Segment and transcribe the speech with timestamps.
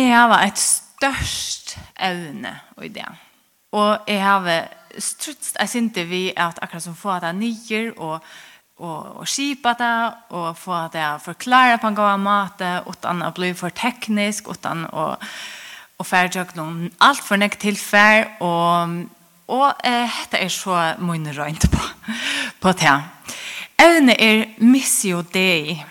[0.00, 3.08] jeg har et størst evne i det.
[3.72, 4.68] Og jeg har
[4.98, 8.20] strutst, jeg synes vi at akkurat som får det nyer og
[8.82, 13.54] og og skipa det og få det forklara på en god måte utan att bli
[13.54, 15.16] för teknisk utan och
[15.96, 18.88] och färdig någon allt för näck tillfär och
[19.46, 21.80] och eh detta er så mun rent på
[22.60, 23.02] på det.
[23.78, 25.84] Ävne är missio dei.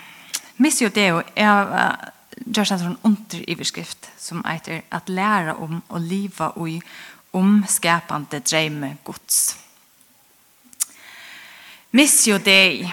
[0.57, 1.95] Missio dei är
[2.45, 6.77] Gjørs en sånn underiverskrift som heter at lære om å leve i
[7.37, 9.55] omskapende dreime gods.
[11.95, 12.87] Miss jo deg.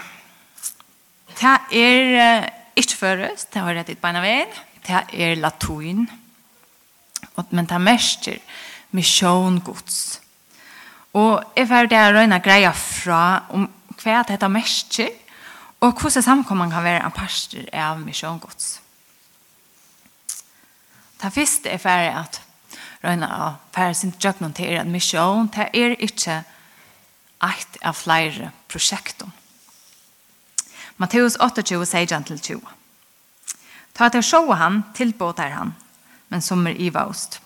[1.39, 4.57] Det er uh, ikke føres, det har rett ut på en.
[4.85, 6.07] Det er latuin.
[7.49, 8.39] Men det mester
[8.91, 10.19] misjon gods.
[11.17, 13.21] Og jeg får det å røyne greia fra
[13.55, 13.65] om
[13.99, 15.09] hva dette mester,
[15.79, 18.77] og hvordan samkommene kan være en parster av misjon gods.
[21.19, 22.39] Det første er ferdig at
[23.03, 26.41] røyna av ferdig sin tjøkken til er en misjon, det er ikke
[27.43, 29.27] eit av flere prosjekter.
[30.99, 32.63] Matteus 28 sier han til 20.
[33.95, 35.75] Ta til sjå han, tilbåter han,
[36.31, 37.39] men som er ivaust.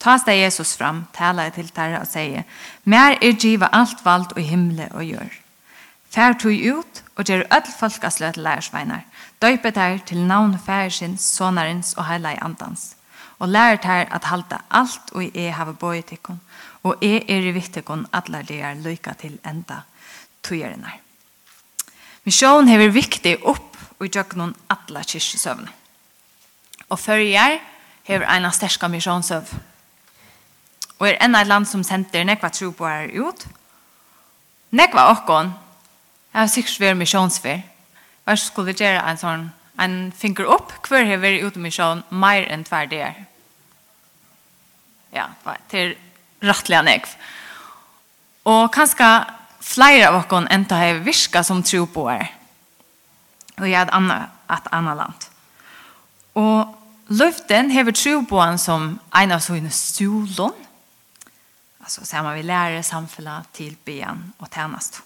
[0.00, 2.46] Ta steg Jesus fram, taler til terra og sier,
[2.84, 5.34] Mer er giva alt valgt og himle og gjør.
[6.10, 9.04] Fær tog ut og gjør ødel folkaslø til lærersveinar.
[9.40, 12.96] Døype tær til navn færsins, sonarins og heilai andans.
[13.38, 16.40] Og lær tær at halda alt og jeg hava bøy tikkun.
[16.82, 19.82] Og jeg er i vittikon atler det er løyka til enda
[20.44, 20.98] tøyerinar.
[22.24, 25.68] Misjon hever viktig opp og gjøk noen atle kyrkjesøvn.
[26.92, 27.56] Og førjer
[28.08, 29.48] hever av sterska misjonsøv.
[31.00, 33.46] Og er enn av land som senter nekva tro på er ut.
[34.76, 35.54] Nekva okkon,
[36.32, 37.62] jeg har sikkert vært misjonsfer,
[38.30, 39.48] og skulle gjøre en sånn,
[39.80, 43.20] en finger opp, hver har vært ute med sjøen mer enn hver det er.
[45.14, 45.26] Ja,
[45.70, 45.96] til
[46.44, 47.06] rettelig han jeg.
[48.48, 49.08] Og kanskje
[49.60, 52.30] flere av dere enda har virket som tro på er.
[53.60, 55.26] Og jeg er et annet land.
[56.40, 56.76] Og
[57.10, 60.54] løften har vi tro på han som en av sånne stolen,
[61.80, 65.02] altså ser man vi lære samfunnet til byen og tjenest.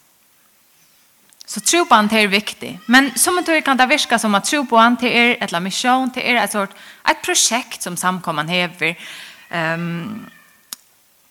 [1.46, 2.78] Så tro på han är viktig.
[2.86, 5.60] Men som en tur kan det virka som att tro på han til er, eller
[5.60, 6.70] mission till er, et sort,
[7.10, 8.94] ett projekt som samkomman hever.
[9.50, 10.26] Um,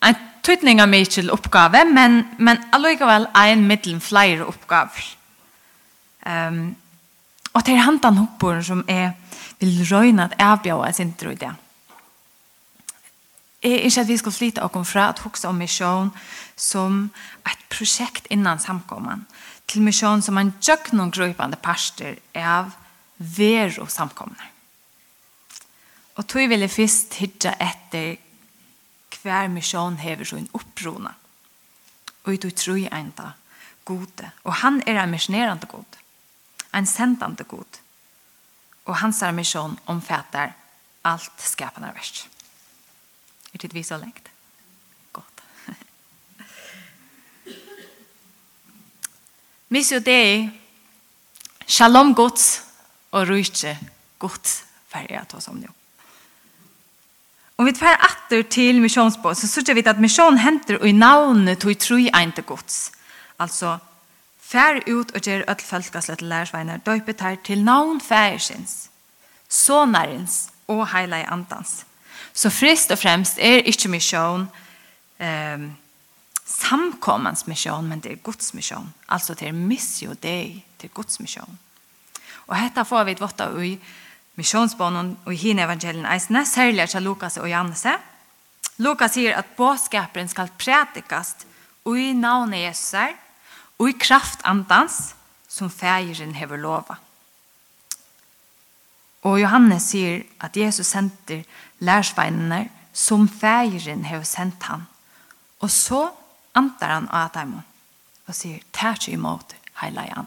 [0.05, 5.17] en tydning av mykjel oppgave, men, men allikevel en middel flere oppgaver.
[6.25, 6.75] Um,
[7.53, 9.11] og det er hantan hoppor som er
[9.63, 11.51] vil røyne at avbjøa sin tro i det.
[13.63, 16.09] Jeg er ikke at vi skal flytte og komme fra at hoksa om misjon
[16.59, 17.05] som
[17.47, 19.23] et projekt innan samkomman
[19.73, 22.73] til misjon som en tjøknogrøypende parster av
[23.17, 24.51] ver og samkomne.
[26.13, 28.19] Og tog vil jeg først hitte etter
[29.23, 31.13] hver misjon hever sin opprona.
[32.23, 33.31] Og jeg tror jeg enda
[33.85, 34.29] gode.
[34.43, 35.97] Og han er en misjonerende god.
[36.73, 37.79] En sendende god.
[38.85, 40.53] Og hans misjon omfatter
[41.03, 42.27] alt skapende verst.
[43.53, 44.32] Er det vi så lengt?
[49.73, 50.51] Missio dei,
[51.65, 52.59] shalom Guds
[53.09, 53.71] og rujtje
[54.21, 54.59] Guds
[54.93, 55.69] at oss om nu.
[57.57, 61.73] Om vi tar atter til missionsbåt så sørger vi at mission henter i navnet tog
[61.81, 62.91] tru til Guds.
[63.39, 63.79] Altså,
[64.37, 68.89] fær ut og gjør ødel følskaslet til lærersveiner, døypet her til navn færsins,
[69.49, 71.85] sonarins og heilai andans.
[72.33, 74.49] Så frist og fremst er ikke mission
[75.19, 75.65] eh,
[76.59, 78.93] samkommens mission, men det är Guds mission.
[79.05, 81.57] Alltså det är missio dig, det Guds mission.
[82.45, 83.79] Och detta får vi et vått av i
[84.35, 87.97] missionsbanan och i hine evangelien eisene, særlig til Lukas och Janse.
[88.77, 91.35] Lukas sier att båtskaperen skal prätikas
[91.83, 93.15] och i navnet Jesus
[93.77, 95.15] och i kraft andans
[95.47, 96.97] som färgeren hever lova.
[99.21, 101.43] Och Johannes sier att Jesus sender
[101.77, 104.85] lærsveinene som färgeren hever sendt han.
[105.59, 106.11] Och så
[106.53, 110.23] antar han av dem og sier, tær ikke imot hele i.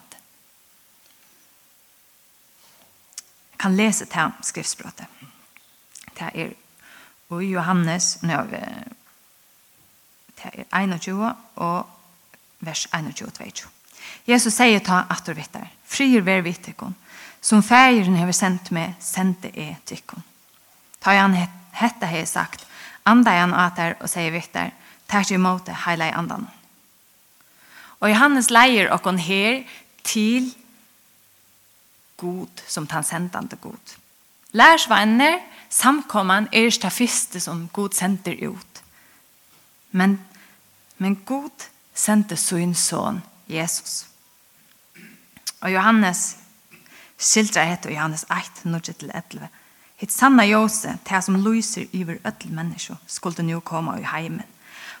[3.51, 5.07] Jeg kan lese til skriftspråket.
[6.13, 6.53] Det er
[7.29, 8.59] og Johannes, nå er vi,
[10.39, 11.89] det er 21 og
[12.63, 13.67] vers 21-22.
[14.27, 16.95] Jesus sier ta at du vet der, frier vær vidt ikon,
[17.41, 20.23] som feiren har sendt med, sendte er ikon.
[21.03, 22.63] Ta han hette hei sagt,
[23.07, 24.71] anda han at der og sier vidt der,
[25.07, 26.47] tar seg imot det hele andan.
[27.99, 29.63] Og Johannes leier okkon her
[30.05, 30.51] til
[32.17, 33.97] god som tan sendande god.
[34.51, 35.39] Lærsvanner,
[35.69, 38.83] samkomman er det første som god sender ut.
[39.91, 40.19] Men,
[40.97, 44.05] men god sendte sin son, Jesus.
[45.61, 46.37] Og Johannes
[47.17, 49.47] skildra heter Johannes 8, 9-11.
[49.97, 54.45] Hitt sanna Jose, det som lyser iver ödel menneske, skulle nu komme i heimen.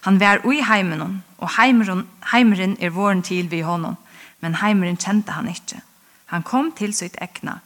[0.07, 3.97] Han var ui heimen, og heimeren, heimeren er våren til vi honom,
[4.39, 5.81] men heimeren kjente han ikkje.
[6.31, 7.57] Han kom til sitt ekna,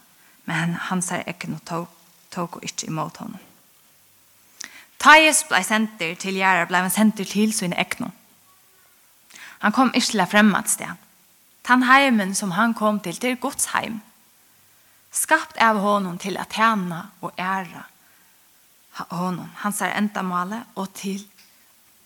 [0.50, 1.92] men han ser ekna tok,
[2.34, 3.38] tok og ikkje imot honom.
[4.98, 8.10] Thais blei senter til Gjæra blei han senter til sin ekna.
[9.62, 10.98] Han kom ikkje til et sted.
[11.62, 14.00] Tan heimen som han kom til, til Guds heim.
[15.12, 17.86] Skapt av honom til at tjena og æra
[19.10, 19.50] honom.
[19.56, 21.22] Han ser enda male og til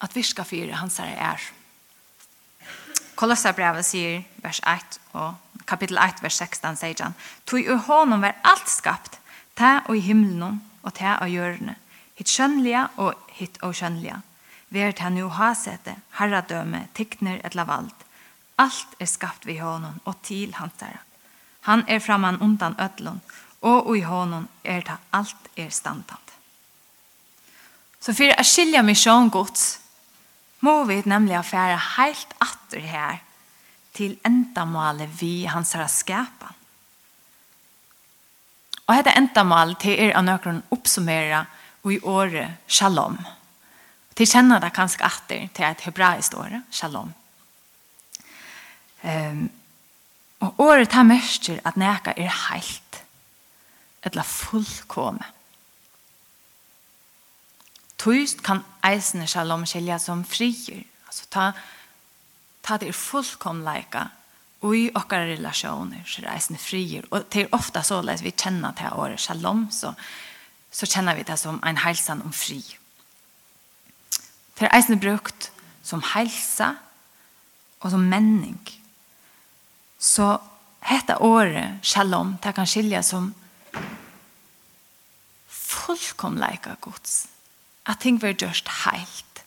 [0.01, 1.47] at vi skal fyre hans herre er.
[3.17, 7.17] Kolossabrevet sier vers 1 og kapitel 1 vers 16 sier han
[7.47, 9.19] «Tog ur honom var alt skapt,
[9.57, 11.77] ta og i himmelen og ta og gjørne,
[12.17, 14.21] hitt skjønnelige og hitt og skjønnelige.
[14.69, 18.05] Ver ta nu hasete, herradøme, tikkner et lavalt.
[18.59, 21.01] Alt er skapt vi honom og til hans herre.
[21.67, 23.21] Han er framman undan ödlon,
[23.61, 26.23] og i honom er ta alt er standant.
[28.01, 29.79] Så for å skilja misjon gods,
[30.61, 33.19] må vi nemlig affære helt atter her
[33.97, 36.53] til endamålet vi hans har skapet.
[38.87, 40.63] Og dette endamålet til er av noen
[41.83, 43.19] og i året Shalom.
[44.17, 47.13] Til kjenner det kanskje atter til et hebraisk året, Shalom.
[49.03, 49.51] Um,
[50.41, 53.03] og året tar mørker at neka er heilt,
[54.03, 55.36] eller fullkomne.
[58.07, 60.85] Tøyst kan eisne shalom skilja som frier.
[61.09, 61.47] Altså ta,
[62.63, 64.05] ta det er fullkomleika
[64.63, 67.05] og i okkar relasjoner så er eisne frier.
[67.11, 69.91] Og det er ofta så leis vi kjenner til året shalom, så,
[70.71, 72.63] så kjenner vi det som en heilsan om fri.
[74.57, 75.51] Det er eisne brukt
[75.83, 76.77] som heilsa
[77.83, 78.63] og som menning.
[79.99, 80.37] Så
[80.87, 83.33] hetta året shalom, det kan skilja som
[85.51, 87.27] fullkomleika gods
[87.87, 89.43] at ting var gjørst heilt.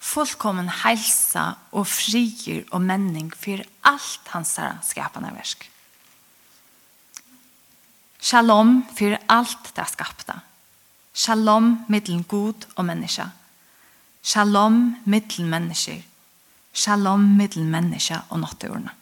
[0.00, 4.56] Fullkommen heilsa og frier og menning for alt hans
[4.88, 5.66] skapande versk.
[8.20, 10.40] Shalom for alt det skapta.
[11.14, 13.26] Shalom mittelen god og menneske.
[14.22, 16.02] Shalom mittelen mennesker.
[16.72, 18.92] Shalom mittelen menneske og nattordene.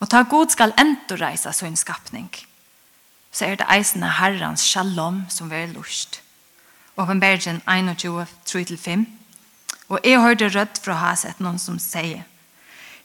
[0.00, 2.28] Og ta god skal endur reisa sin skapning.
[3.32, 6.23] Så er det eisende herrans shalom som vil lust.
[6.96, 9.04] Åpenbergen 21, 3-5.
[9.88, 12.22] Og jeg hørte rødt fra haset noen som sier,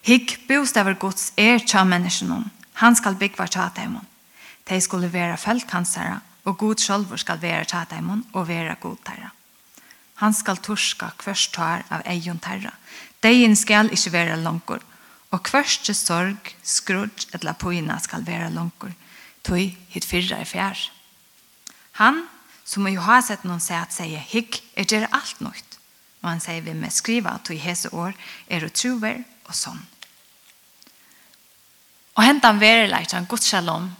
[0.06, 2.46] Hikk bostaver gods er tja menneskene,
[2.80, 3.98] han skal byggva tja dem.
[4.70, 8.78] De skulle være folk hans herre, og god sjølver skal være tja dem og være
[8.80, 9.34] god herre.
[10.22, 12.72] Han skal torska kvørst tar av egen herre.
[13.24, 14.86] Deien skal ikke være langkort,
[15.32, 18.94] og kvørste sorg, skrudj eller poina skal være langkor.
[19.44, 20.78] tog hit fyrre i fjær.
[21.92, 22.24] Han
[22.70, 25.78] som jo har sett noen säger at sier, «Hikk, er det alt nøyt?»
[26.22, 28.14] Og han sier, vi med skriva at i hese år
[28.48, 29.86] er det trover Og sån.
[32.14, 33.96] Och hentan leit han god shalom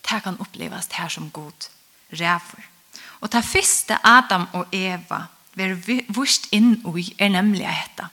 [0.00, 1.64] det kan upplevas här som god
[2.08, 2.68] ræver.
[3.02, 8.08] Och ta första Adam och Eva var vurst in i er nemlig detta.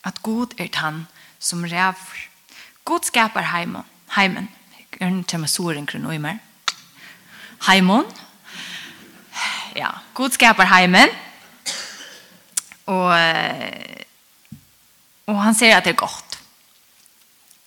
[0.00, 1.06] Att god er han
[1.38, 2.28] som ræver.
[2.84, 3.82] God skapar heimen.
[4.06, 4.48] Heimen.
[4.98, 6.38] Jag kommer såren kring och i.
[7.58, 8.04] Heimen
[9.76, 11.08] ja, Gud skapar heimen.
[12.86, 13.14] Og,
[15.26, 16.38] og han ser at det er godt.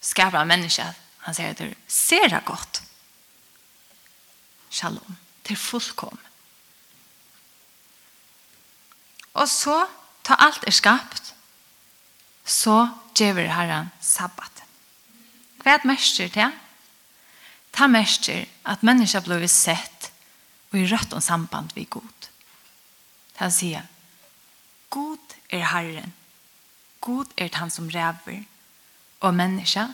[0.01, 0.91] Skapar han mennesker,
[1.25, 2.81] han ser at det ser det godt.
[4.69, 6.19] Shalom, til fullkom.
[9.35, 9.85] Og så,
[10.24, 11.33] ta alt er skapt,
[12.45, 12.85] så
[13.15, 14.63] gjør herren sabbat.
[15.63, 16.51] Hva er det mest til?
[17.74, 19.94] Ta mest at mennesker blir sett
[20.75, 22.29] og i rødt om samband vi god.
[23.39, 23.86] Det sier,
[24.91, 26.13] god er Herren,
[27.00, 28.44] god er han som ræver,
[29.22, 29.88] og menneska,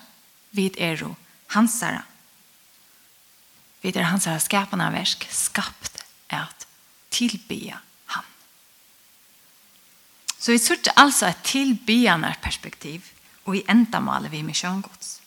[0.51, 1.13] vi er jo
[1.53, 2.01] hansara.
[3.81, 6.67] Vi er hansara skapande versk, skapt er at
[7.11, 7.77] tilbya
[8.15, 8.25] han.
[10.37, 13.01] Så vi sørte altså et tilbyende perspektiv,
[13.45, 15.19] og i endamalet vi med sjøngods.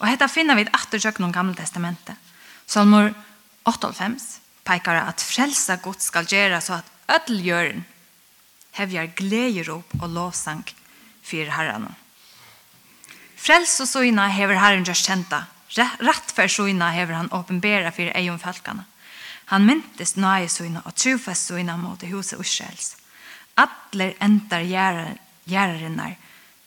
[0.00, 2.16] Og dette finner vi et atterjøkken om gamle testamentet.
[2.66, 3.12] Salmor
[3.64, 3.92] 8,
[4.64, 7.84] pekar at frelsa Gud skal gjøre så at ødelgjøren
[8.78, 10.64] hevjar gleierop og lovsang
[11.24, 11.92] for herrene.
[13.44, 15.44] Frels og søgna hever herren gjør kjenta.
[15.76, 18.86] Rett for søgna hever han åpenbæra for egen falkene.
[19.52, 22.94] Han myntes nøye søgna og trofest søgna mot huset Israels.
[23.60, 26.16] Atler endar gjerrinnar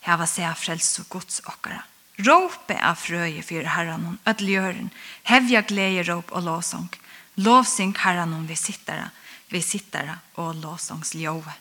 [0.05, 1.81] heva seg frels og gods okkara.
[2.23, 4.91] Råpe av frøye for herren og ødelgjøren
[5.29, 5.73] hevjar
[6.07, 6.89] råp og lovsang.
[7.37, 9.09] Lovsing herran vi sittara,
[9.49, 11.53] vi sittara og lovsongs ljove.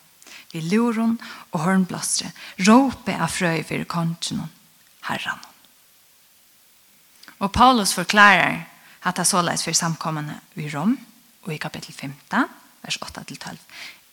[0.52, 1.18] Vi luron
[1.52, 2.30] og hörnblåstre,
[2.64, 4.48] råpe av frøy for kongen,
[5.08, 5.42] herran.
[7.38, 8.64] Og Paulus forklarer
[9.04, 10.96] at det såleis for samkommende i Rom,
[11.44, 12.48] og i kapittel 15,
[12.82, 13.60] vers 8-12.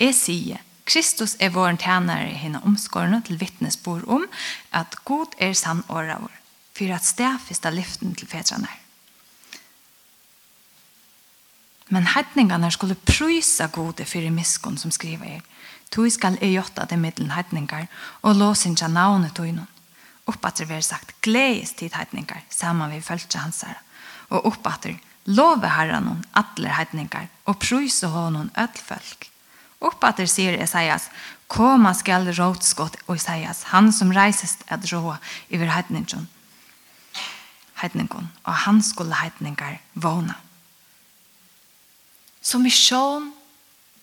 [0.04, 4.28] Jeg sier, Kristus er vår tjenere i henne omskårene til vittnesbord om
[4.76, 6.40] at god er sann åra vår,
[6.76, 8.83] for at stedfeste lyften til fedrene er.
[11.94, 15.42] Men hedningarna skulle prysa gode fyrir miskon som skriver er.
[16.10, 17.86] Skal e jotta det middelen hedningar,
[18.24, 19.68] og låsinja navnet tuinun.
[20.26, 23.78] Oppatter vi sagt, gledes tid hedningar, saman vi føltja hansar.
[24.30, 24.96] Og oppatter,
[25.26, 29.28] love herran noen atler hedningar, og prysa honom öll folk.
[29.80, 31.10] Oppatter sier Esaias,
[31.48, 35.20] koma skal rådskott og Esaias, han som reises at råa
[35.50, 36.26] iver hedningon.
[37.84, 40.40] Hedningon, og han skulle hedningar våna.
[42.44, 43.34] Så mission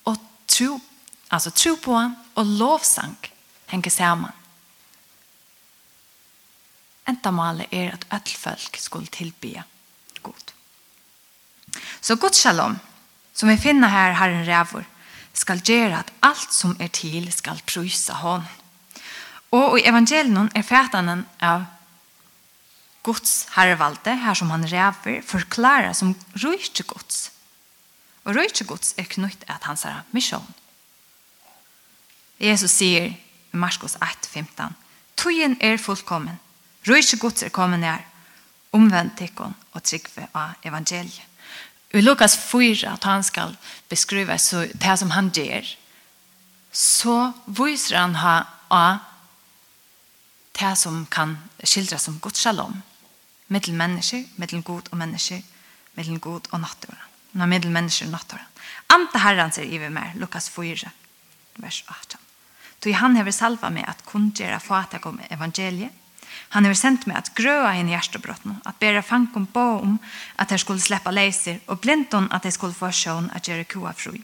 [0.02, 0.16] och
[0.46, 0.80] tro,
[1.28, 3.16] alltså tro på och lovsang
[3.66, 4.32] henger sammen.
[7.04, 9.56] Enda malet er at alle folk skulle tilby
[10.22, 10.52] god.
[12.00, 12.78] Så god shalom,
[13.32, 14.84] som vi finner her, Herren Rævor,
[15.34, 18.46] skal gjøre at alt som er til skal prysa hon.
[19.50, 21.66] Og i evangelien er fætanen av
[23.02, 27.30] Guds herrevalde, her som han ræver, forklarer som rujtje Guds.
[28.24, 30.46] Og røyke gods er knytt at hans er misjon.
[32.40, 33.10] Jesus sier
[33.52, 34.76] i Marskos 1:15
[35.16, 36.38] Tøyen er fullkommen.
[36.88, 38.06] Røyke gods er kommet nær.
[38.72, 41.26] Omvendt tikkun og tryggve av evangeliet.
[41.92, 43.56] I Lukas 4, at han skal
[43.88, 45.66] beskrive så, det som han gjør,
[46.72, 48.98] så viser han ha av
[50.60, 51.34] det som kan
[51.64, 52.82] skildre som Guds shalom.
[53.50, 55.42] mittel mennesker, mittel god og mennesker,
[55.94, 57.09] mittel god og naturen.
[57.32, 58.42] Nå middel mennesker nattar.
[58.90, 60.90] Ante herran ser iver mer, Lukas 4,
[61.62, 62.18] vers 18.
[62.80, 65.92] Tog han hever salva med at kundgjera fatak om evangeliet.
[66.54, 69.98] Han har sendt meg at grøa henne hjertebrotten, at bera fankom på om
[70.38, 73.92] at jeg skulle sleppa leiser, og blindon at jeg skulle få sjån at gjøre kua
[73.94, 74.16] fru,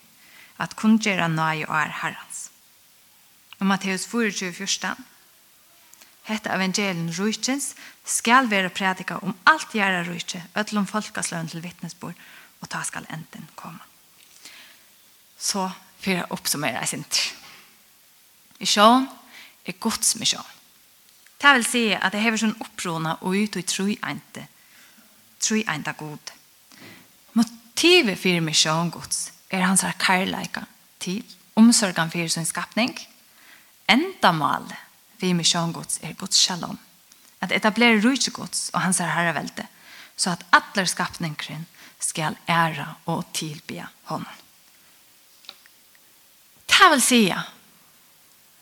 [0.58, 2.48] at kundgjera nøy og er herrens.
[3.60, 4.96] Og Matteus 24, hette
[6.26, 12.18] Hetta evangelien rujtjens skal være prædika om alt gjøre rujtje, ötlom folkasløn til vittnesbord,
[12.66, 13.82] og ta skal enten komme.
[15.38, 15.68] Så
[16.02, 17.20] for å oppsummere jeg sint.
[18.58, 19.06] Misjon
[19.66, 20.54] er Guds misjon.
[21.36, 24.46] Det vil si at jeg har sånn opprona og ut og tro ente.
[25.42, 26.32] Tro ente god.
[27.36, 30.64] Motivet for misjon Guds er hans kærleika
[30.98, 31.22] til
[31.60, 32.96] omsorgen for sin skapning.
[33.86, 34.66] Enda mal
[35.20, 36.80] for misjon Guds er Guds shalom.
[37.44, 39.68] At etablere rujtje Guds og hans herrevelde
[40.16, 41.66] så at alle skapningkren
[41.98, 44.42] skal ære og tilbe honom.
[46.66, 47.42] Det vil säga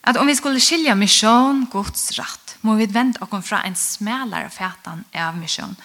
[0.03, 4.50] at om vi skulle skilja misjon Guds rett, må vi vente oss fra en smelare
[4.50, 5.76] fætan av mission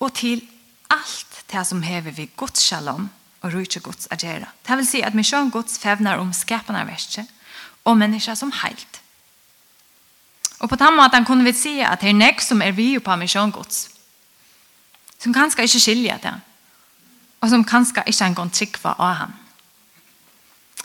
[0.00, 0.40] og til
[0.88, 4.46] alt det som hever vi Guds shalom og rujtje Guds agera.
[4.62, 7.26] Det vill säga at mission Guds fevnar om skaparna värste
[7.82, 9.00] og människa som heilt.
[10.60, 13.16] Og på den måten kunne vi se at det er nek som er vi på
[13.16, 13.88] mission Guds
[15.20, 16.34] som kanskje ikke skiljer det,
[17.40, 19.34] og som kanskje ikke engang trykker av ham.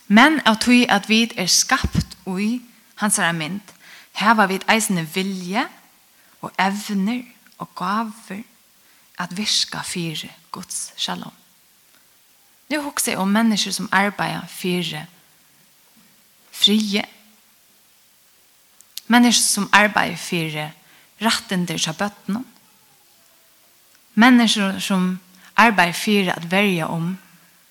[0.08, 2.62] Men av tog at vi er skapt ui
[2.96, 3.62] hans er mynd.
[4.14, 5.66] Her var vi eisende vilje
[6.42, 7.24] og evner
[7.58, 8.44] og gaver
[9.20, 11.34] at virka fire Guds shalom.
[12.70, 15.06] Nå husker jeg om mennesker som arbeider fire
[16.52, 17.04] frie.
[19.08, 20.72] Mennesker som arbeider fire
[21.22, 22.44] rettender til bøttene.
[24.16, 25.20] Mennesker som
[25.56, 27.18] arbeider för at verja om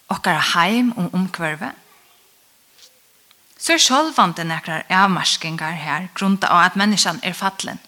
[0.09, 1.73] okkara heim og omkvarve.
[3.59, 7.81] Så er sjølvande nekrar avmarskingar her, grunda av at menneskene er fattelen.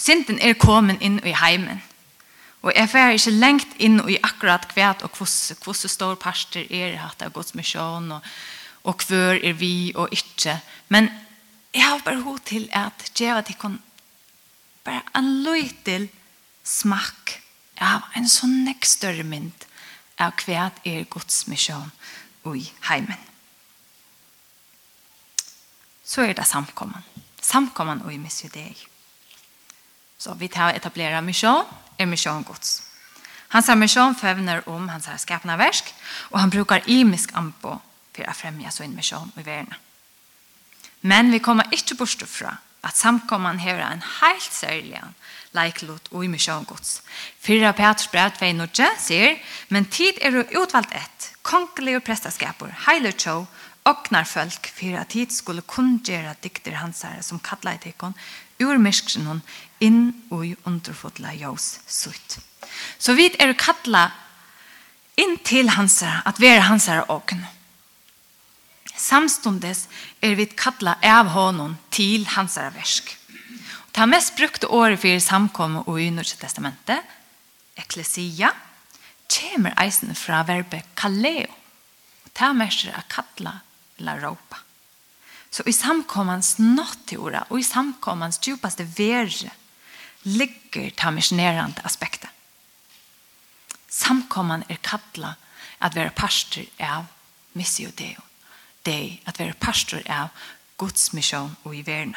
[0.00, 1.82] Sinten er komin inn i heimen.
[2.62, 7.22] Og jeg fer ikke lengt inn i akkurat kvæt og hvordan stor parster er hatt
[7.24, 8.24] av Guds misjon og,
[8.84, 10.58] og hver er vi og ikke.
[10.88, 11.08] Men
[11.74, 13.78] jeg har bare hod til at djeva til kon
[14.84, 16.08] bare en løy til
[16.66, 17.38] smakk
[17.80, 19.66] av en sånn nekk større mynd
[20.20, 21.90] av hva er Guds misjon
[22.50, 23.18] i heimen.
[26.04, 27.04] Så er det samkomman.
[27.40, 28.76] Samkomman og i misjudeg.
[30.20, 32.80] Så vi tar etablera misjon, er misjon Guds.
[33.50, 35.88] Han sa misjon fevner om hans har skapna versk,
[36.30, 37.78] og han brukar imisk ampo
[38.14, 39.74] for å fremja sin misjon i verden.
[41.00, 45.00] Men vi kommer ikke bort fra at samkomman hever en helt særlig
[45.56, 47.00] leiklot og i misjon gods.
[47.42, 49.38] Fyra Petrus brev 2 nudje sier,
[49.68, 53.44] men tid er utvalgt ett, kongelige prestaskaper, heiler tjo,
[53.88, 58.14] åknar folk for at tid skulle kunngjøre dikter hans herre som kattler i tikkon,
[58.60, 59.40] ur mysksen
[59.80, 62.38] inn og i underfodla jås sutt.
[62.98, 64.12] Så vi er kallar
[65.16, 67.48] inn til hans herre, at vi er hans herre åkne.
[69.00, 69.86] Samstundes
[70.20, 73.16] er vi kallar av honom til hans herre versk.
[73.90, 77.02] Det mest brukte året for samkommet og i Norske testamentet,
[77.78, 78.52] eklesia,
[79.30, 81.50] kommer eisen fra verbet kaleo.
[82.30, 83.58] Det mest er kattla
[83.98, 84.58] eller råpa.
[85.50, 89.50] Så i samkommens nattora og i samkommens djupaste verre
[90.22, 92.30] ligger det misjonerande aspektet.
[93.90, 95.34] Samkomman er kattla
[95.82, 97.08] at være pastor av
[97.58, 98.22] missio deo.
[98.86, 100.30] Det er at være pastor av
[100.78, 102.14] Guds misjon og i verden.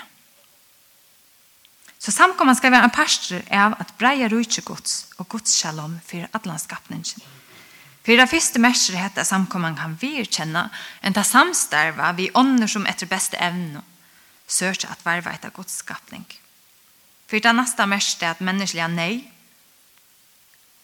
[2.03, 6.27] Så samkomman ska vara en pastor av att breja rujtje gods och gods shalom för
[6.31, 7.05] atlanskapningen.
[8.03, 10.69] För det första märker heter samkomman kan vi kjenne
[11.01, 13.81] en ta samstarva vi ånder som efter bästa evne
[14.48, 16.25] söker att varva ett gods skapning.
[17.27, 19.31] För det nästa märker är nei,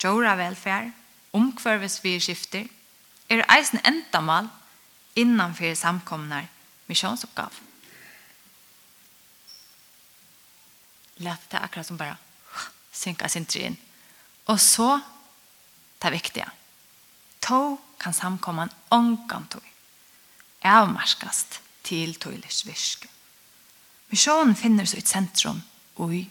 [0.04, 0.92] jorda velferd,
[1.32, 2.68] omkvarves vi skifter,
[3.28, 4.48] er eisen entamal
[5.14, 6.48] innanför samkomnar
[6.88, 7.69] missionsuppgave.
[11.20, 12.18] lät det akkurat som bara
[12.92, 13.78] synka sin tryn.
[14.46, 15.00] Och så
[15.98, 16.52] det viktiga.
[17.40, 19.64] Tå kan samkomman ångan tog.
[20.62, 23.08] Avmarskast til tøylers virke.
[24.10, 25.62] Misjonen finner seg i sentrum
[26.02, 26.24] og i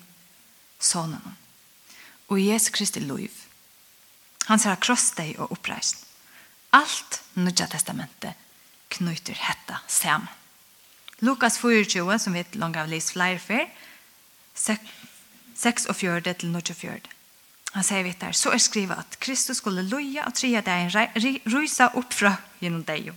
[0.81, 1.37] sonen.
[2.29, 3.33] Og i Jesu Kristi liv.
[4.49, 6.01] Han ser kross deg og oppreisen.
[6.73, 8.37] Alt Nudja testamentet
[8.93, 10.29] knyter hetta sammen.
[11.21, 13.65] Lukas 24, som vi langt av lest flere før,
[14.59, 17.15] 46 til 94.
[17.77, 21.41] Han sier vidt der, så er skrivet at Kristus skulle loja og tria deg en
[21.53, 23.13] rysa opp fra gjennom deg.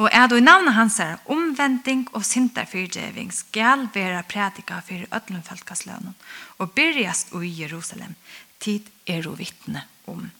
[0.00, 6.14] Og er det i navnet hans er omvending og sinterfyrgjeving skal være prædika for ødlenfeltkastlønnen
[6.58, 8.14] og byrjast i Jerusalem.
[8.62, 10.30] Tid er å vittne om.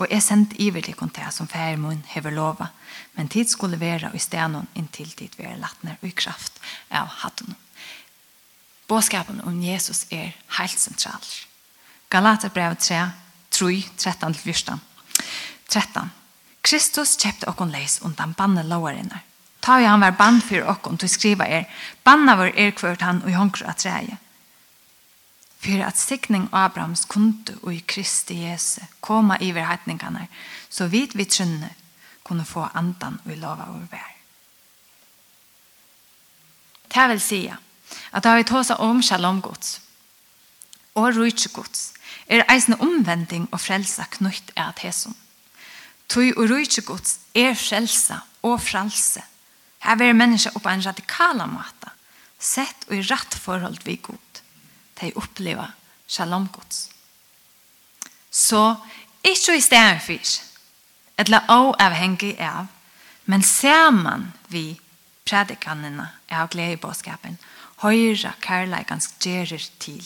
[0.00, 2.70] og jeg sendte iver til kontea som færmån hever lova,
[3.16, 6.56] men tid skulle være i stenon inntil tid være latner og i kraft
[6.90, 7.56] av hatten.
[8.88, 11.26] Båskapen om Jesus er helt sentral.
[12.10, 13.10] Galaterbrev 3,
[13.50, 14.80] 3, 13 14.
[15.68, 16.10] 13.
[16.62, 19.22] Kristus kjøpte okkon leis undan banne lovarinnar.
[19.60, 21.68] Ta jo han var band for okkon til skriva er,
[22.04, 24.16] banna var er kvart han og jonkru at treie
[25.60, 30.26] for at sikning Abrahams kunde og i Kristi Jesu koma i heitningarna,
[30.70, 31.68] så vidt vi trunne
[32.24, 34.16] kunne få andan og lova over vær.
[36.94, 37.40] Det vil si
[38.12, 39.80] at da vi tåsa om shalom gods
[40.94, 41.92] og rujtje gods,
[42.26, 45.14] er eisne omvending og frelsa knytt er at hesum.
[46.08, 49.22] Tui og rujtje gods er frelsa og frelse.
[49.80, 51.94] Her vil menneska oppa en radikala mata,
[52.38, 54.29] sett og i rett forhold vi god
[55.00, 55.72] de opplever
[56.08, 56.88] shalom gods.
[58.30, 58.76] Så
[59.24, 60.40] ikke i stedet for,
[61.18, 62.66] eller avhengig av,
[63.24, 64.80] men ser man vi
[65.26, 67.38] predikanene av glede i bådskapen,
[67.82, 70.02] høyre kærleikans gjerer til,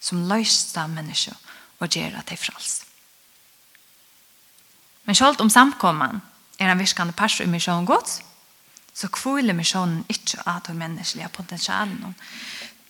[0.00, 1.36] som løste av mennesker
[1.80, 2.82] og gjerer til frals.
[5.06, 6.22] Men selv om samkomman
[6.58, 8.20] er en virkende pers i misjonen gods,
[8.96, 12.14] så kviler misjonen ikke av de menneskelige potensialene,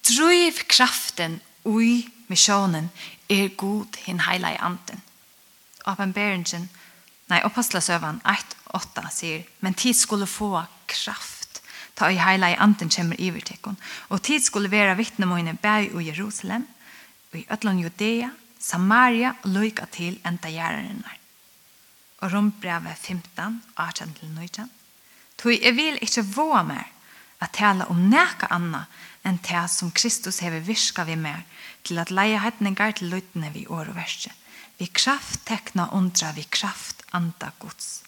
[0.07, 2.91] Drøyv kraften ui misjonen
[3.29, 5.03] er god hin heila i anden.
[5.87, 6.69] Åpenberingen,
[7.31, 11.61] nei, oppastlasøvan 1.8 sier, men tid skulle få kraft,
[11.99, 16.67] ta i heila i anden i ivertekon, og tid skulle være vittnemoine bæg i Jerusalem,
[17.33, 21.19] og i Øtland Judea, Samaria og løyka til enda gjerrenar.
[22.19, 24.69] Og rombrevet 15, 18-19.
[25.39, 26.87] Tog jeg vil ikke våge mer
[27.41, 28.87] at tala om neka anna
[29.27, 31.43] enn det som Kristus hever virka vi mer,
[31.83, 34.33] til at leie hetningar til løytene vi år og verset.
[34.79, 38.03] Vi kraft tekna undra, vi kraft anda gods.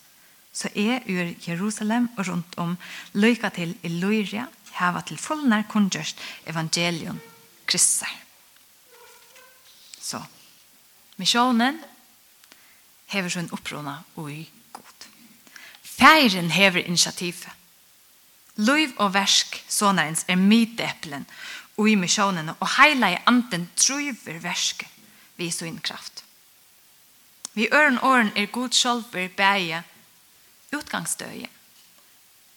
[0.52, 2.76] Så er ur Jerusalem og rundt om
[3.14, 7.20] løyka til Illyria, heva til fullnær kundgjørst evangelion
[7.68, 8.12] kristar.
[10.00, 10.20] Så,
[11.16, 11.80] misjonen
[13.12, 15.08] hever sin opprona og i god.
[15.82, 17.57] Feiren hever initiativet.
[18.58, 21.26] Løyv og versk sånarens er myteeplen
[21.78, 24.88] og i misjonene, og heila i anden driver verske
[25.38, 26.24] vi så innkraft.
[27.54, 29.82] Vi øren åren er god sjolver bæge
[30.74, 31.48] utgangsdøye,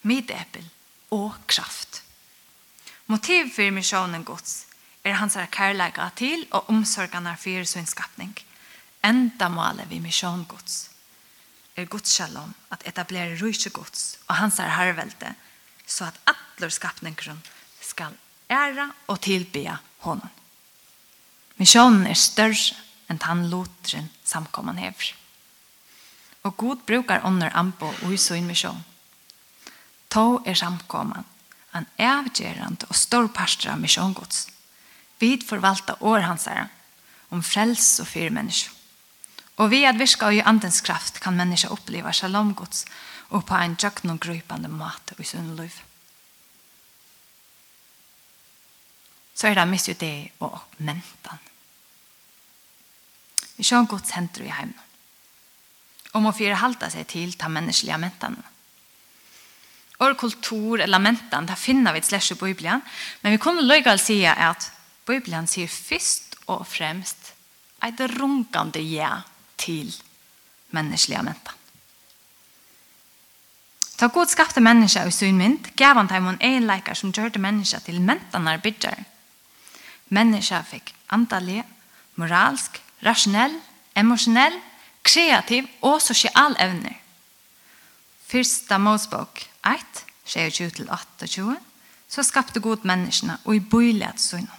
[0.02, 0.66] myteeppel
[1.10, 2.02] og kraft.
[3.06, 4.66] Motiv for misjonen gods
[5.04, 8.34] er hans kærleika til og omsorgene for sin skapning.
[9.04, 10.90] Enda målet vi misjon gods
[11.76, 15.34] er gods shalom at etablere rysje gods og hans hervelde
[15.92, 17.42] så at alle skapningren
[17.82, 18.14] skal
[18.50, 19.76] æra og tilbya
[20.06, 20.30] honom.
[21.60, 22.78] Missionen er større
[23.10, 25.12] enn tann lotren samkomman hever.
[26.48, 28.80] Og god brukar ånder ambo og i sin misjon.
[30.10, 31.28] Tå er samkomman,
[31.76, 34.46] en avgjerande og stor pastor av misjongods.
[35.20, 36.68] Vi forvalta år hans herre,
[37.30, 38.72] om frels og fyr mennesker.
[39.60, 42.84] Og vi at virka i andens kraft kan mennesker oppleva shalom gods,
[43.32, 45.72] og på en tjøkken og grøypende mat i sin liv.
[49.34, 51.40] Så er det mest jo det og mentan.
[53.56, 54.78] Vi ser en godt senter i heimen.
[56.12, 58.36] Om å fyre halta seg til ta menneskelige mentan.
[60.02, 62.82] Vår kultur eller mentan, det finner vi et slags i Bibelen,
[63.22, 64.68] men vi kunne løyga å si at
[65.08, 67.32] Bibelen sier først og fremst
[67.82, 69.14] et runkande ja
[69.56, 69.94] til
[70.74, 71.61] menneskelige mentan.
[74.02, 77.78] Ta god skapte menneske i sin mynd, gav han dem en leikar som gjørte menneske
[77.86, 79.04] til mentanar bidjar.
[80.10, 81.60] Menneske fikk antallig,
[82.18, 83.54] moralsk, rasjonell,
[83.94, 84.56] emosjonell,
[85.06, 86.96] kreativ og sosial evner.
[88.26, 90.02] Fyrsta Mosebok 1,
[90.34, 91.54] 27-28,
[92.10, 94.50] så skapte god menneskene og i bøylet sønnen.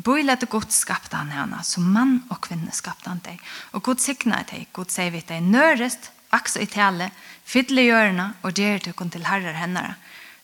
[0.00, 3.36] Bøylet og godt skapte han henne, som mann og kvinne skapte han deg.
[3.76, 7.10] Og god sikna deg, god sier vi deg, nørest, vaks i tale,
[7.44, 9.94] fylle hjørna og gjør til kun til herrar hennara.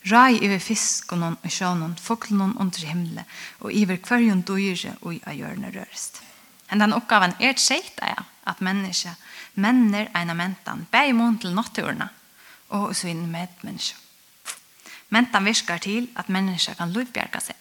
[0.09, 3.25] Rai over fisk og sjånon, foklen under himmelen,
[3.61, 6.23] og iver kvarjon døyre og i hjørne rørest.
[6.71, 9.17] Hendan oppgaven er tjeit er at mennesker,
[9.55, 12.09] menner eina mentan, bei mån til natturna,
[12.69, 13.99] og så inn med mennesker.
[15.11, 17.57] Mentan virker til at mennesker kan lovbjerke seg.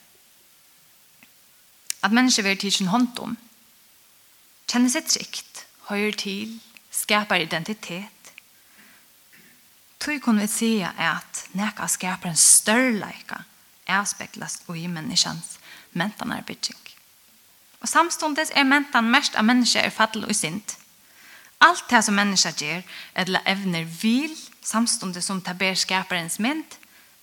[2.03, 3.37] At mennesker vil tidsin hånd om,
[4.67, 6.59] kjenner seg trygt, høyr til,
[6.91, 8.16] skapar identitet,
[9.99, 13.43] Tog kunne vi si at neka skaper en størleika
[13.87, 15.57] avspeklas og i menneskens
[15.97, 16.79] mentan er bygging.
[17.81, 20.75] Og samståndes er mentan mest av mennesker er fattel og sint.
[21.61, 22.83] Alt det som mennesker gjør,
[23.15, 26.77] eller evner vil, samståndes som det ber skaperens mynd,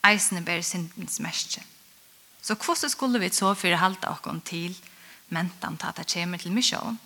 [0.06, 1.58] eisene ber sintens mest.
[2.42, 4.74] Så hvordan skulle vi så for å halte oss til
[5.28, 6.98] mentan til at det kommer til misjon?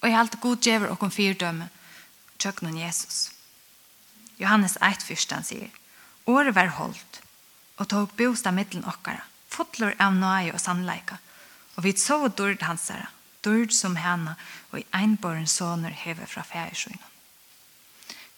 [0.00, 1.70] Og jeg halte god gjør oss fyrdømme,
[2.38, 2.84] tjøkken Jesus.
[2.86, 3.35] Jesus.
[4.38, 5.70] Johannes 1, fyrsten sier,
[6.26, 7.20] Året var holdt,
[7.76, 9.22] og tog bosta mittlen okkara,
[9.52, 11.18] fotler av nøye og sannleika,
[11.76, 13.10] og vi så dyrd hansara,
[13.44, 14.34] dørd som hana,
[14.72, 17.12] og i einbåren soner heve fra færsøgnen.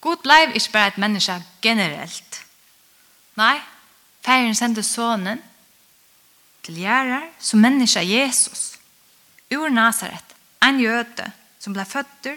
[0.00, 2.42] God bleiv ikke bare et menneske generelt.
[3.38, 3.56] Nei,
[4.22, 5.40] færen sendte sonen
[6.62, 8.76] til gjerrar som menneske Jesus,
[9.54, 12.36] ur Nazaret, en jøde som ble føtter,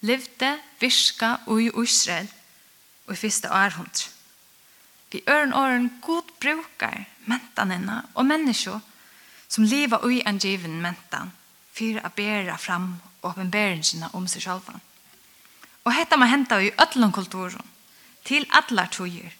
[0.00, 2.30] levde, virka og i Israel,
[3.06, 4.10] og i første århundre.
[5.12, 8.80] Vi øren åren god brukar mentanina og mennesker
[9.48, 11.32] som lever ui en given mentan
[11.72, 14.72] for å bære fram åpenbæringene om seg selv.
[15.84, 17.68] Og dette må hente i ødelen kulturen
[18.24, 19.32] til alle tøyer.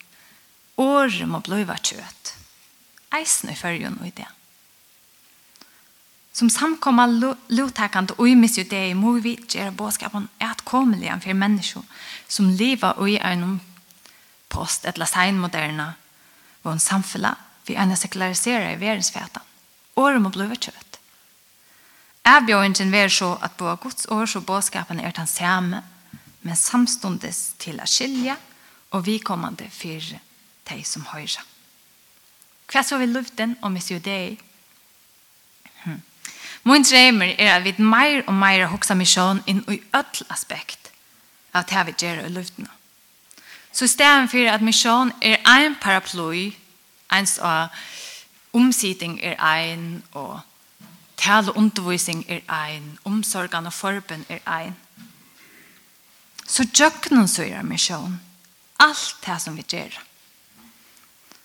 [0.77, 2.35] Året må blive kjøtt.
[3.13, 4.29] Eisen i følgen og i det.
[6.33, 7.05] Som samkomma
[7.47, 11.81] lovtäckande och i missjudei må vi göra bådskapen ätkomliga for mennesker
[12.27, 13.59] som lever i en
[14.47, 15.93] post eller seinmoderne
[16.63, 19.43] og en samfunn vi ena sekulariserar i världsfätan.
[19.95, 20.99] Året må bli kött.
[22.23, 25.83] Avbjörningen ver så at på Guds år så bådskapen er den samme
[26.41, 28.35] men samstundes til å skilje
[28.91, 30.19] og vi kommande för
[30.69, 31.43] dig som hører.
[32.67, 34.37] Hva så vi luften och missjudei.
[35.83, 36.01] Hmm.
[36.63, 40.91] Min drømmer er at vi mer og mer hoksa misjon inn i ødel aspekt
[41.53, 42.69] av det vi gjør i luftene.
[43.73, 46.53] Så stedet for at misjon er en paraply,
[47.11, 47.67] ens av
[48.53, 50.39] omsiding er ein, og
[51.17, 54.75] tale undervisning er ein, omsorgene og forben er ein.
[56.47, 58.21] Så jøkken så er misjon.
[58.79, 59.99] Alt det som vi gjør.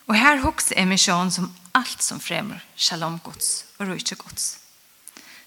[0.07, 4.68] Og her hokser er misjon som alt som fremmer shalom gods og rujtje gods.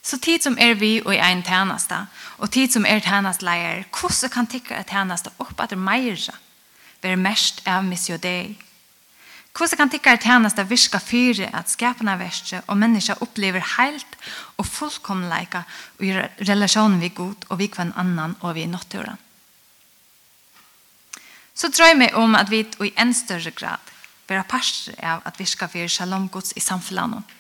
[0.02, 1.98] Så tid som er vi og en tjeneste,
[2.42, 6.18] og tid som er tjenestleier, hvordan kan tikke et tjeneste opp at det meier
[7.02, 8.58] være mest av misjø deg?
[9.52, 14.16] Hvordan kan tikke et tjeneste virke fyre at skapene verste og mennesker opplever helt
[14.58, 15.66] og fullkomleika
[16.00, 16.14] i
[16.48, 19.20] relasjonen vi god og vi kvann annan og vi nåtturen?
[21.54, 23.92] Så drøy meg om at vi i en større grad
[24.30, 27.38] være parster av at virke fyre shalom gods i samfunnet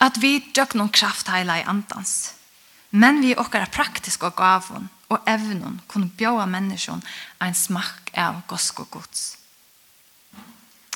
[0.00, 2.32] at vi døk noen kraft heila i andans.
[2.90, 7.02] Men vi okkara praktisk og gavon og evnon kunne bjóa menneskjon
[7.42, 9.36] ein smakk av gosk og gods.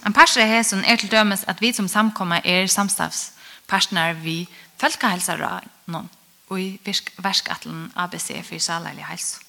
[0.04, 4.44] En parstre hesson er til dømes at vi som samkommer er samstavspartner vi
[4.80, 6.78] folkehelsarar og i
[7.22, 9.40] verskattelen ABC for salerlig helse.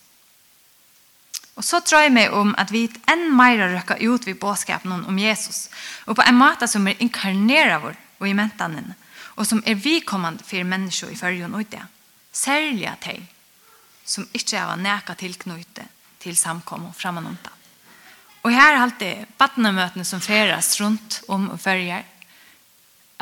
[1.55, 5.19] Og så tror jeg meg om at vi enn mer røkker ut vid båtskapen om
[5.19, 5.69] Jesus,
[6.05, 8.95] og på en måte som er inkarnerer vår og i mentanene,
[9.35, 11.83] og som er vikommande for mennesker i fyrrjon og det.
[12.33, 13.19] Særlig at de
[14.05, 15.87] som ikke er nækka tilknøyte
[16.21, 17.49] til samkommet fremanunta.
[18.45, 22.03] Og her er alltid badnemøtene som feres rundt om og fyrrjer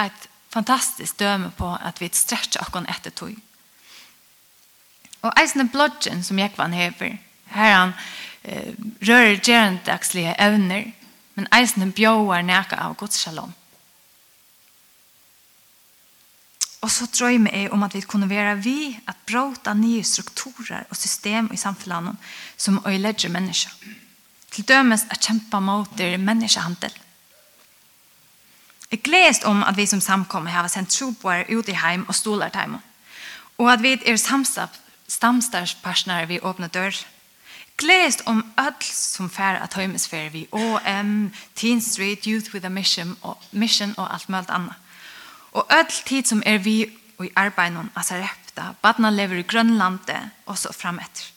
[0.04, 3.36] et fantastisk døme på at vi stretcher akkurat etter tog.
[5.24, 7.16] Og eisne blodgen som Jekvan hever,
[7.56, 7.94] her han
[8.44, 8.74] eh,
[9.08, 10.92] rører gjerendagslige evner,
[11.36, 13.54] men eisne bjøver nækka av Guds shalom.
[16.84, 20.98] Og så drømmer jeg om at vi kunne være vi at bråta nye strukturer og
[21.00, 22.16] system i samfunnet
[22.58, 23.72] som øyelegger mennesker.
[24.52, 26.92] Til dømes å kjempe mot menneskehandel.
[28.92, 32.50] Jeg gledes om at vi som samkommer har sendt troboer ut i heim og stoler
[32.50, 32.76] til heim.
[33.58, 34.18] Og at vi er
[35.08, 36.94] samstadspartnere vi åpner dør.
[37.78, 40.48] Gledes om alt som fær at høymesfer vi.
[40.52, 44.83] OM, Teen Street, Youth with a Mission og, mission og alt mulig annet.
[45.54, 46.82] Og öll tid som er vi
[47.20, 51.30] og i arbeidnån av Sarepta, badna lever i Grønlandet og så fram etter.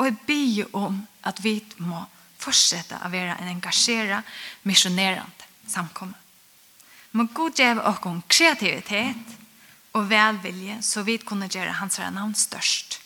[0.00, 2.00] Og jeg byr om at vi må
[2.40, 4.22] fortsette å være en engasjera,
[4.64, 6.16] misjonerande samkomme.
[7.12, 9.36] Må god gjeve okkom kreativitet
[9.98, 13.00] og velvilje så vi kunne gjøre hans navn størst.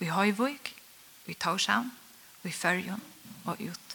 [0.00, 0.72] Vi i Høyvøk,
[1.26, 1.92] vi i Torshavn,
[2.42, 3.02] vi Førjon
[3.44, 3.91] og ut.